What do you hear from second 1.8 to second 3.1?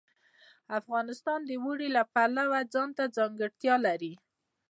د پلوه ځانته